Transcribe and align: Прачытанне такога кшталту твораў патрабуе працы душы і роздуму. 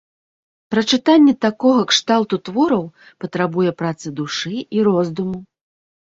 Прачытанне 0.75 1.33
такога 1.45 1.81
кшталту 1.91 2.39
твораў 2.49 2.81
патрабуе 3.25 3.71
працы 3.83 4.07
душы 4.23 4.55
і 4.79 4.83
роздуму. 4.91 5.37